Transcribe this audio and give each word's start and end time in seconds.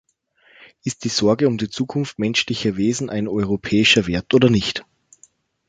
Ist 0.83 1.03
die 1.03 1.09
Sorge 1.09 1.47
um 1.47 1.59
die 1.59 1.69
Zukunft 1.69 2.17
menschlicher 2.17 2.75
Wesen 2.75 3.11
ein 3.11 3.27
europäischer 3.27 4.07
Wert 4.07 4.33
oder 4.33 4.49
nicht? 4.49 4.83